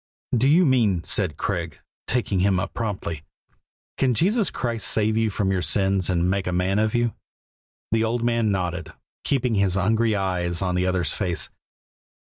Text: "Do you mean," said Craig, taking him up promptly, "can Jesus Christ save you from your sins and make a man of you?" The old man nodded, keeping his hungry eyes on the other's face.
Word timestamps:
"Do 0.35 0.47
you 0.47 0.65
mean," 0.65 1.03
said 1.03 1.37
Craig, 1.37 1.79
taking 2.07 2.39
him 2.39 2.59
up 2.59 2.73
promptly, 2.73 3.21
"can 3.99 4.15
Jesus 4.15 4.49
Christ 4.49 4.87
save 4.87 5.15
you 5.15 5.29
from 5.29 5.51
your 5.51 5.61
sins 5.61 6.09
and 6.09 6.27
make 6.27 6.47
a 6.47 6.51
man 6.51 6.79
of 6.79 6.95
you?" 6.95 7.13
The 7.91 8.03
old 8.03 8.23
man 8.23 8.49
nodded, 8.49 8.93
keeping 9.23 9.53
his 9.53 9.75
hungry 9.75 10.15
eyes 10.15 10.59
on 10.63 10.73
the 10.73 10.87
other's 10.87 11.13
face. 11.13 11.51